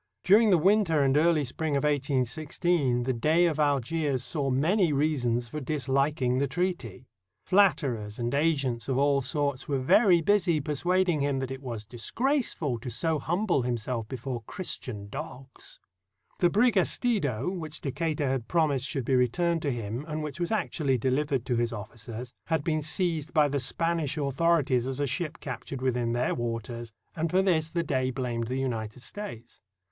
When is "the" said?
0.49-0.57, 3.03-3.13, 6.39-6.47, 16.39-16.49, 23.47-23.59, 27.69-27.83, 28.47-28.57